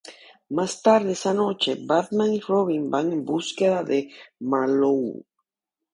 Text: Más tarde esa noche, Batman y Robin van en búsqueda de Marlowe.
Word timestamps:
Más 0.49 0.81
tarde 0.81 1.11
esa 1.11 1.31
noche, 1.31 1.77
Batman 1.85 2.33
y 2.33 2.39
Robin 2.39 2.89
van 2.89 3.13
en 3.13 3.23
búsqueda 3.23 3.83
de 3.83 4.09
Marlowe. 4.39 5.25